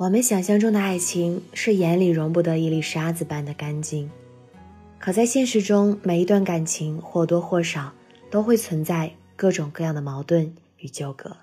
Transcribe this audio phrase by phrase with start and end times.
[0.00, 4.10] 我们想象中的爱情是眼里容不得一粒沙子般的干净，
[4.98, 7.92] 可在现实中，每一段感情或多或少
[8.30, 11.36] 都会存在各种各样的矛盾与纠葛。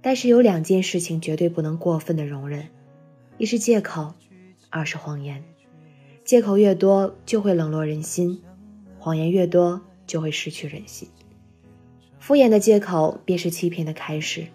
[0.00, 2.68] 但是有两件事情绝对不能过分的容忍：
[3.36, 4.14] 一是借口，
[4.70, 5.44] 二是谎言。
[6.24, 8.38] 借口越多，就会冷落人心；
[8.98, 11.06] 谎言越多，就会失去人心。
[12.18, 14.46] 敷衍的借口便是欺骗的开始。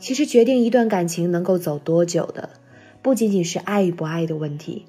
[0.00, 2.48] 其实，决定一段感情能够走多久的，
[3.02, 4.86] 不仅仅是爱与不爱的问题，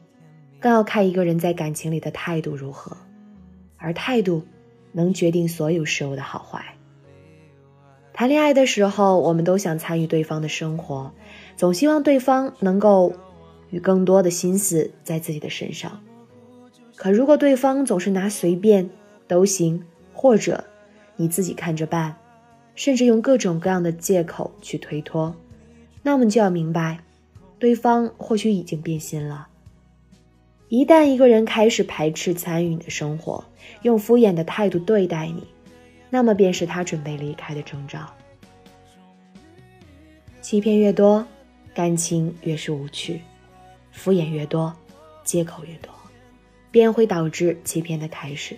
[0.61, 2.95] 更要看一个人在感情里的态度如何。
[3.75, 4.43] 而态度，
[4.93, 6.63] 能决定所有事物的好坏。
[8.13, 11.11] 谈恋爱的时候，我们都想参与对方的生活，
[11.57, 13.13] 总希望对方能够
[13.69, 16.01] 与更多的心思在自己的身上。
[16.95, 18.89] 可如果对方总是拿随便
[19.27, 20.63] 都行，或者
[21.17, 22.15] 你自己看着办。
[22.75, 25.35] 甚至用各种各样的借口去推脱，
[26.01, 26.99] 那么就要明白，
[27.59, 29.47] 对方或许已经变心了。
[30.69, 33.43] 一旦一个人开始排斥参与你的生活，
[33.81, 35.45] 用敷衍的态度对待你，
[36.09, 38.09] 那么便是他准备离开的征兆。
[40.41, 41.27] 欺骗越多，
[41.73, 43.19] 感情越是无趣；
[43.91, 44.73] 敷衍越多，
[45.23, 45.91] 借口越多，
[46.71, 48.55] 便会导致欺骗的开始。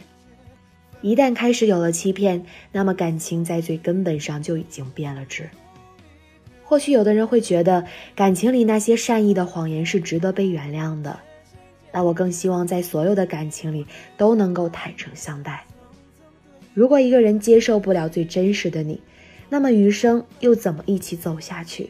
[1.03, 5.49] 一旦开始有了欺骗，那么感情在最根本上就已经变了质。
[6.63, 11.19] 或许有的人会觉得感情里那些善意的谎言是值得被原谅的，
[11.91, 15.65] 那我更希望在所有的感情里都能够坦诚相待。
[16.73, 19.01] 如果一个人接受不了最真实的你，
[19.49, 21.89] 那么余生又怎么一起走下去？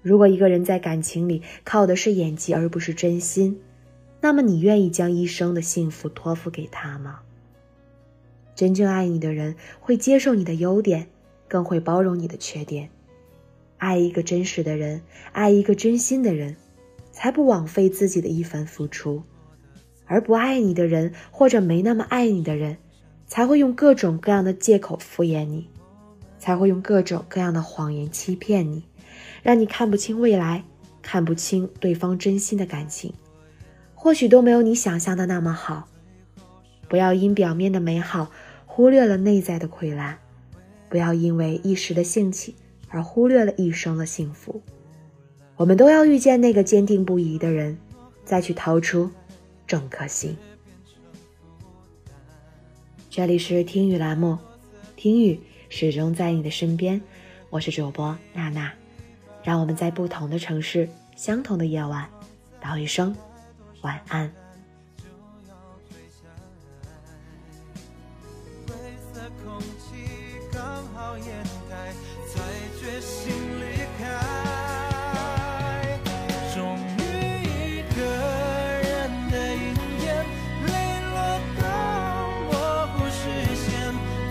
[0.00, 3.60] 如果一个人在感情里靠的是演技而不是真心，
[4.22, 7.20] 那么你愿意将一生的幸福托付给他吗？
[8.54, 11.06] 真正爱你的人会接受你的优点，
[11.48, 12.88] 更会包容你的缺点。
[13.78, 16.56] 爱一个真实的人，爱一个真心的人，
[17.10, 19.22] 才不枉费自己的一番付出。
[20.06, 22.76] 而不爱你的人，或者没那么爱你的人，
[23.26, 25.68] 才会用各种各样的借口敷衍你，
[26.38, 28.84] 才会用各种各样的谎言欺骗你，
[29.42, 30.64] 让你看不清未来，
[31.00, 33.14] 看不清对方真心的感情，
[33.94, 35.88] 或许都没有你想象的那么好。
[36.88, 38.30] 不要因表面的美好
[38.74, 40.18] 忽略了内在的溃烂，
[40.88, 42.56] 不要因为一时的兴起
[42.88, 44.62] 而忽略了一生的幸福。
[45.56, 47.76] 我们都要遇见那个坚定不移的人，
[48.24, 49.10] 再去掏出
[49.66, 50.34] 整颗心。
[53.10, 54.38] 这里是听雨栏目，
[54.96, 56.98] 听雨始终在你的身边，
[57.50, 58.72] 我是主播娜娜，
[59.42, 62.08] 让我们在不同的城市，相同的夜晚，
[62.58, 63.14] 道一声
[63.82, 64.32] 晚安。
[71.18, 71.92] 烟台
[72.26, 72.40] 才
[72.78, 74.02] 决心离开。
[76.54, 77.00] 终于
[77.42, 78.00] 一个
[78.82, 78.90] 人
[79.30, 80.00] 的阴天
[80.66, 80.70] 泪
[81.10, 81.14] 落
[81.62, 81.64] 到
[82.50, 82.52] 模
[82.88, 83.22] 糊视
[83.56, 83.64] 线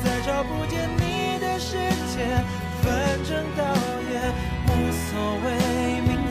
[0.04, 1.78] 再找不见你的世
[2.14, 2.16] 界
[2.82, 2.88] 反
[3.24, 3.64] 正倒
[4.12, 4.14] 也
[4.68, 5.10] 无所
[5.44, 5.48] 谓
[6.02, 6.31] 明